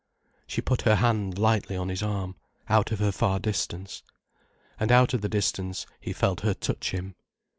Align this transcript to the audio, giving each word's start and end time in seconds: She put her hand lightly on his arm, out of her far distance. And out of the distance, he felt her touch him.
She 0.47 0.61
put 0.61 0.81
her 0.81 0.95
hand 0.95 1.37
lightly 1.37 1.77
on 1.77 1.89
his 1.89 2.01
arm, 2.01 2.35
out 2.67 2.91
of 2.91 2.97
her 2.97 3.11
far 3.11 3.39
distance. 3.39 4.01
And 4.79 4.91
out 4.91 5.13
of 5.13 5.21
the 5.21 5.29
distance, 5.29 5.85
he 5.99 6.11
felt 6.11 6.39
her 6.41 6.55
touch 6.55 6.89
him. 6.89 7.13